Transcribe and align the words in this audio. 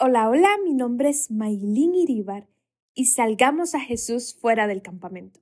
Hola, 0.00 0.28
hola, 0.28 0.50
mi 0.62 0.74
nombre 0.74 1.08
es 1.08 1.28
Maylin 1.28 1.92
Iribar 1.96 2.46
y 2.94 3.06
salgamos 3.06 3.74
a 3.74 3.80
Jesús 3.80 4.32
fuera 4.40 4.68
del 4.68 4.80
campamento. 4.80 5.40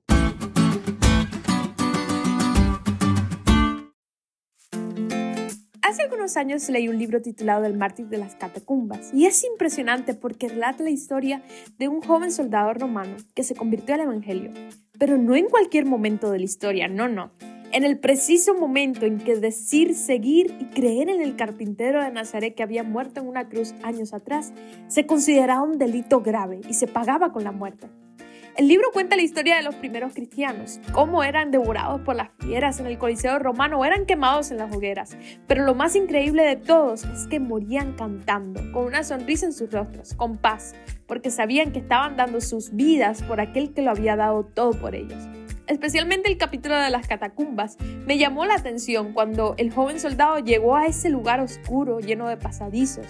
Hace 5.83 6.01
algunos 6.01 6.37
años 6.37 6.67
leí 6.69 6.89
un 6.89 6.97
libro 6.97 7.21
titulado 7.21 7.65
El 7.65 7.77
mártir 7.77 8.07
de 8.07 8.17
las 8.17 8.33
catacumbas 8.33 9.13
y 9.13 9.27
es 9.27 9.43
impresionante 9.43 10.15
porque 10.15 10.49
relata 10.49 10.81
la 10.81 10.89
historia 10.89 11.43
de 11.77 11.87
un 11.87 12.01
joven 12.01 12.31
soldado 12.31 12.73
romano 12.73 13.15
que 13.35 13.43
se 13.43 13.53
convirtió 13.53 13.93
al 13.93 14.01
Evangelio, 14.01 14.51
pero 14.97 15.19
no 15.19 15.35
en 15.35 15.49
cualquier 15.49 15.85
momento 15.85 16.31
de 16.31 16.39
la 16.39 16.45
historia, 16.45 16.87
no, 16.87 17.07
no 17.07 17.29
en 17.71 17.83
el 17.83 17.99
preciso 17.99 18.55
momento 18.55 19.05
en 19.05 19.19
que 19.19 19.35
decir, 19.35 19.93
seguir 19.93 20.55
y 20.59 20.65
creer 20.65 21.09
en 21.09 21.21
el 21.21 21.35
carpintero 21.35 22.01
de 22.01 22.11
Nazaret 22.11 22.55
que 22.55 22.63
había 22.63 22.83
muerto 22.83 23.19
en 23.19 23.27
una 23.27 23.49
cruz 23.49 23.73
años 23.83 24.13
atrás 24.13 24.53
se 24.87 25.05
consideraba 25.05 25.63
un 25.63 25.77
delito 25.77 26.21
grave 26.21 26.61
y 26.67 26.73
se 26.73 26.87
pagaba 26.87 27.31
con 27.31 27.43
la 27.43 27.51
muerte. 27.51 27.87
El 28.55 28.67
libro 28.67 28.87
cuenta 28.91 29.15
la 29.15 29.21
historia 29.21 29.55
de 29.55 29.61
los 29.61 29.75
primeros 29.75 30.13
cristianos, 30.13 30.79
cómo 30.91 31.23
eran 31.23 31.51
devorados 31.51 32.01
por 32.01 32.15
las 32.15 32.29
fieras 32.39 32.79
en 32.79 32.87
el 32.87 32.97
Coliseo 32.97 33.37
romano 33.37 33.77
o 33.77 33.85
eran 33.85 34.07
quemados 34.07 34.49
en 34.49 34.57
las 34.57 34.75
hogueras. 34.75 35.15
Pero 35.45 35.63
lo 35.63 35.75
más 35.75 35.95
increíble 35.95 36.41
de 36.41 36.55
todos 36.55 37.03
es 37.03 37.27
que 37.27 37.39
morían 37.39 37.93
cantando, 37.93 38.59
con 38.71 38.85
una 38.85 39.03
sonrisa 39.03 39.45
en 39.45 39.53
sus 39.53 39.71
rostros, 39.71 40.15
con 40.15 40.37
paz, 40.37 40.73
porque 41.05 41.29
sabían 41.29 41.71
que 41.71 41.79
estaban 41.79 42.15
dando 42.15 42.41
sus 42.41 42.75
vidas 42.75 43.21
por 43.21 43.41
aquel 43.41 43.75
que 43.75 43.83
lo 43.83 43.91
había 43.91 44.15
dado 44.15 44.43
todo 44.43 44.71
por 44.71 44.95
ellos. 44.95 45.23
Especialmente 45.67 46.29
el 46.29 46.37
capítulo 46.37 46.77
de 46.77 46.89
las 46.89 47.07
catacumbas 47.07 47.77
me 48.05 48.17
llamó 48.17 48.45
la 48.45 48.55
atención 48.55 49.11
cuando 49.11 49.53
el 49.57 49.69
joven 49.69 49.99
soldado 49.99 50.39
llegó 50.39 50.77
a 50.77 50.85
ese 50.85 51.09
lugar 51.09 51.41
oscuro 51.41 51.99
lleno 51.99 52.29
de 52.29 52.37
pasadizos. 52.37 53.05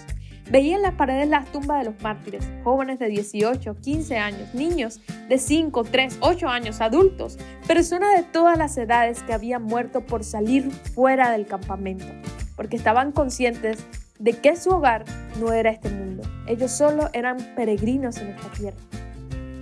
Veía 0.50 0.76
en 0.76 0.82
las 0.82 0.96
paredes 0.96 1.28
las 1.28 1.46
tumbas 1.52 1.80
de 1.80 1.92
los 1.92 2.02
mártires, 2.02 2.50
jóvenes 2.64 2.98
de 2.98 3.10
18, 3.10 3.76
15 3.80 4.18
años, 4.18 4.56
niños 4.56 5.02
de 5.30 5.38
5, 5.38 5.84
3, 5.84 6.18
8 6.22 6.48
años, 6.48 6.82
adultos, 6.82 7.38
personas 7.68 8.16
de 8.16 8.24
todas 8.24 8.58
las 8.58 8.76
edades 8.78 9.22
que 9.22 9.34
habían 9.34 9.62
muerto 9.62 10.02
por 10.02 10.24
salir 10.24 10.72
fuera 10.72 11.30
del 11.32 11.46
campamento, 11.46 12.08
porque 12.56 12.78
estaban 12.78 13.12
conscientes 13.12 13.86
de 14.18 14.34
que 14.34 14.56
su 14.56 14.72
hogar 14.72 15.06
no 15.40 15.54
era 15.54 15.70
este 15.70 15.90
mundo. 15.90 16.24
Ellos 16.48 16.72
solo 16.72 17.10
eran 17.14 17.38
peregrinos 17.56 18.18
en 18.18 18.30
esta 18.30 18.50
tierra. 18.52 18.78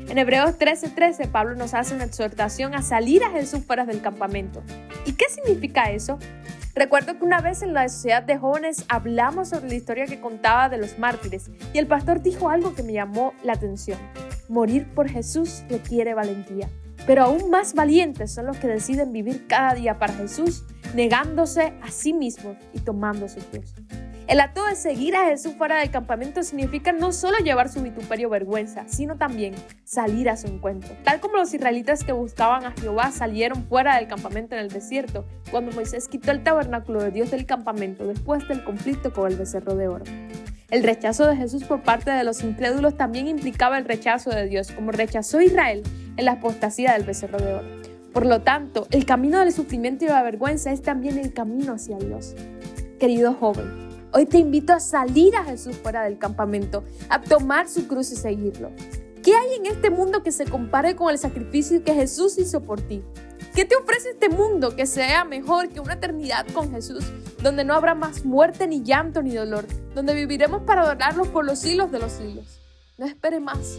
En 0.08 0.20
Hebreos 0.20 0.58
13:13 0.60 1.28
Pablo 1.30 1.56
nos 1.56 1.74
hace 1.74 1.96
una 1.96 2.04
exhortación 2.04 2.76
a 2.76 2.84
salir 2.84 3.24
a 3.24 3.32
Jesús 3.32 3.66
fuera 3.66 3.86
del 3.86 4.02
campamento. 4.02 4.62
¿Y 5.06 5.14
qué 5.14 5.26
significa 5.30 5.90
eso? 5.90 6.20
Recuerdo 6.76 7.18
que 7.18 7.26
una 7.26 7.42
vez 7.42 7.64
en 7.64 7.74
la 7.74 7.90
sociedad 7.90 8.22
de 8.22 8.38
jóvenes 8.38 8.86
hablamos 8.88 9.50
sobre 9.50 9.70
la 9.70 9.76
historia 9.76 10.06
que 10.06 10.22
contaba 10.22 10.70
de 10.70 10.78
los 10.78 11.00
mártires 11.00 11.50
y 11.74 11.80
el 11.80 11.88
pastor 11.88 12.22
dijo 12.22 12.50
algo 12.50 12.76
que 12.76 12.84
me 12.84 12.94
llamó 12.94 13.34
la 13.44 13.54
atención. 13.54 13.98
Morir 14.48 14.88
por 14.94 15.10
Jesús 15.10 15.64
requiere 15.70 16.14
valentía, 16.14 16.70
pero 17.08 17.24
aún 17.24 17.50
más 17.50 17.74
valientes 17.74 18.32
son 18.32 18.46
los 18.46 18.58
que 18.58 18.68
deciden 18.68 19.12
vivir 19.12 19.48
cada 19.48 19.74
día 19.74 19.98
para 19.98 20.14
Jesús, 20.14 20.66
negándose 20.94 21.74
a 21.82 21.90
sí 21.90 22.14
mismos 22.14 22.58
y 22.74 22.80
tomando 22.80 23.28
su 23.28 23.40
cruz. 23.40 23.74
El 24.28 24.40
acto 24.40 24.66
de 24.66 24.76
seguir 24.76 25.16
a 25.16 25.26
Jesús 25.26 25.54
fuera 25.54 25.78
del 25.78 25.92
campamento 25.92 26.42
significa 26.42 26.92
no 26.92 27.12
solo 27.12 27.38
llevar 27.38 27.70
su 27.70 27.84
vituperio 27.84 28.28
vergüenza, 28.28 28.86
sino 28.88 29.18
también 29.18 29.54
salir 29.84 30.32
a 30.32 30.38
su 30.38 30.48
encuentro. 30.48 30.96
Tal 31.04 31.20
como 31.20 31.38
los 31.38 31.54
israelitas 31.54 32.04
que 32.04 32.12
buscaban 32.12 32.66
a 32.66 32.72
Jehová 32.72 33.12
salieron 33.12 33.66
fuera 33.66 33.98
del 33.98 34.08
campamento 34.08 34.56
en 34.56 34.62
el 34.62 34.70
desierto, 34.70 35.28
cuando 35.52 35.72
Moisés 35.74 36.08
quitó 36.08 36.32
el 36.32 36.42
tabernáculo 36.42 37.04
de 37.04 37.12
Dios 37.12 37.30
del 37.30 37.46
campamento 37.46 38.08
después 38.08 38.48
del 38.48 38.64
conflicto 38.64 39.14
con 39.14 39.32
el 39.32 39.38
becerro 39.38 39.76
de 39.76 39.90
oro. 39.90 40.06
El 40.72 40.82
rechazo 40.82 41.28
de 41.28 41.38
Jesús 41.38 41.64
por 41.64 41.84
parte 41.84 42.10
de 42.10 42.24
los 42.24 42.44
incrédulos 42.44 42.98
también 42.98 43.28
implicaba 43.28 43.78
el 43.78 43.86
rechazo 43.86 44.32
de 44.32 44.48
Dios, 44.48 44.72
como 44.72 44.92
rechazó 44.92 45.40
Israel 45.40 45.84
en 46.18 46.26
la 46.26 46.34
apostasía 46.34 46.94
del 46.94 47.04
becerro 47.04 47.38
de 47.38 47.54
oro. 47.54 47.68
Por 48.12 48.26
lo 48.26 48.42
tanto, 48.42 48.88
el 48.90 49.06
camino 49.06 49.40
del 49.40 49.54
sufrimiento 49.54 50.06
y 50.06 50.08
la 50.08 50.24
vergüenza 50.24 50.72
es 50.72 50.82
también 50.82 51.20
el 51.20 51.32
camino 51.32 51.74
hacia 51.74 51.98
Dios. 51.98 52.34
Querido 53.00 53.34
joven, 53.34 53.85
Hoy 54.18 54.26
te 54.26 54.38
invito 54.38 54.72
a 54.72 54.80
salir 54.80 55.36
a 55.36 55.44
Jesús 55.44 55.76
fuera 55.76 56.06
del 56.06 56.18
campamento, 56.18 56.86
a 57.10 57.22
tomar 57.22 57.68
su 57.68 57.86
cruz 57.86 58.14
y 58.14 58.16
seguirlo. 58.16 58.72
¿Qué 59.22 59.36
hay 59.36 59.56
en 59.56 59.66
este 59.66 59.90
mundo 59.90 60.24
que 60.24 60.32
se 60.32 60.46
compare 60.46 60.96
con 60.96 61.10
el 61.10 61.18
sacrificio 61.18 61.84
que 61.84 61.94
Jesús 61.94 62.38
hizo 62.38 62.62
por 62.62 62.80
ti? 62.80 63.04
¿Qué 63.54 63.66
te 63.66 63.76
ofrece 63.76 64.12
este 64.12 64.30
mundo 64.30 64.74
que 64.74 64.86
sea 64.86 65.26
mejor 65.26 65.68
que 65.68 65.82
una 65.82 65.96
eternidad 65.96 66.46
con 66.54 66.72
Jesús, 66.72 67.04
donde 67.44 67.66
no 67.66 67.74
habrá 67.74 67.94
más 67.94 68.24
muerte, 68.24 68.68
ni 68.68 68.84
llanto, 68.84 69.22
ni 69.22 69.36
dolor, 69.36 69.66
donde 69.94 70.14
viviremos 70.14 70.62
para 70.62 70.84
adorarlo 70.84 71.26
por 71.26 71.44
los 71.44 71.60
siglos 71.60 71.92
de 71.92 72.00
los 72.00 72.14
siglos? 72.14 72.62
No 72.98 73.08
espere 73.08 73.42
más 73.42 73.78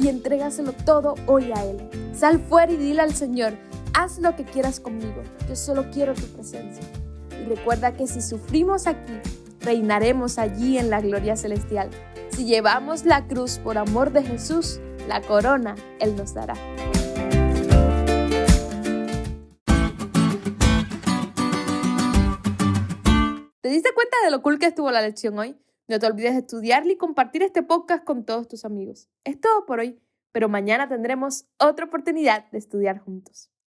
y 0.00 0.08
entrégaselo 0.08 0.72
todo 0.72 1.14
hoy 1.28 1.52
a 1.52 1.64
Él. 1.64 1.88
Sal 2.12 2.40
fuera 2.40 2.72
y 2.72 2.76
dile 2.76 3.02
al 3.02 3.14
Señor, 3.14 3.52
haz 3.94 4.18
lo 4.18 4.34
que 4.34 4.42
quieras 4.42 4.80
conmigo, 4.80 5.22
yo 5.48 5.54
solo 5.54 5.92
quiero 5.92 6.12
tu 6.14 6.26
presencia. 6.26 6.82
Y 7.40 7.44
recuerda 7.44 7.92
que 7.92 8.08
si 8.08 8.20
sufrimos 8.20 8.88
aquí, 8.88 9.12
reinaremos 9.66 10.38
allí 10.38 10.78
en 10.78 10.90
la 10.90 11.00
gloria 11.00 11.34
celestial. 11.36 11.90
Si 12.30 12.44
llevamos 12.44 13.04
la 13.04 13.26
cruz 13.26 13.58
por 13.58 13.78
amor 13.78 14.12
de 14.12 14.22
Jesús, 14.22 14.80
la 15.08 15.20
corona 15.20 15.74
Él 15.98 16.14
nos 16.16 16.34
dará. 16.34 16.54
¿Te 23.60 23.68
diste 23.68 23.90
cuenta 23.92 24.16
de 24.24 24.30
lo 24.30 24.40
cool 24.42 24.60
que 24.60 24.66
estuvo 24.66 24.90
la 24.92 25.02
lección 25.02 25.36
hoy? 25.36 25.58
No 25.88 25.98
te 25.98 26.06
olvides 26.06 26.34
de 26.34 26.40
estudiarla 26.40 26.92
y 26.92 26.96
compartir 26.96 27.42
este 27.42 27.64
podcast 27.64 28.04
con 28.04 28.24
todos 28.24 28.46
tus 28.46 28.64
amigos. 28.64 29.08
Es 29.24 29.40
todo 29.40 29.66
por 29.66 29.80
hoy, 29.80 30.00
pero 30.30 30.48
mañana 30.48 30.88
tendremos 30.88 31.46
otra 31.58 31.86
oportunidad 31.86 32.48
de 32.52 32.58
estudiar 32.58 33.00
juntos. 33.00 33.50